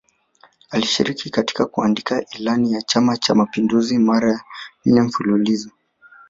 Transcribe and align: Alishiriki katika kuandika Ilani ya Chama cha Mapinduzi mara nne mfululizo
Alishiriki 0.69 1.29
katika 1.29 1.65
kuandika 1.65 2.25
Ilani 2.39 2.73
ya 2.73 2.81
Chama 2.81 3.17
cha 3.17 3.35
Mapinduzi 3.35 3.97
mara 3.97 4.43
nne 4.85 5.01
mfululizo 5.01 5.69